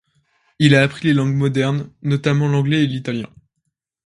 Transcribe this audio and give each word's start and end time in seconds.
Il 0.57 0.73
apprit 0.73 1.09
les 1.09 1.13
langues 1.13 1.35
modernes, 1.35 1.87
notamment 2.01 2.47
l’anglais 2.47 2.85
et 2.85 2.87
l’italien. 2.87 3.29